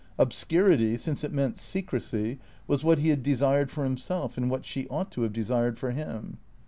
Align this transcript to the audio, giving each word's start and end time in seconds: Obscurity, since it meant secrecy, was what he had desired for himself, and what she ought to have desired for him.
Obscurity, 0.17 0.97
since 0.97 1.23
it 1.23 1.31
meant 1.31 1.57
secrecy, 1.57 2.39
was 2.65 2.83
what 2.83 2.97
he 2.97 3.09
had 3.09 3.21
desired 3.21 3.69
for 3.69 3.83
himself, 3.83 4.35
and 4.35 4.49
what 4.49 4.65
she 4.65 4.87
ought 4.87 5.11
to 5.11 5.21
have 5.21 5.31
desired 5.31 5.77
for 5.77 5.91
him. 5.91 6.39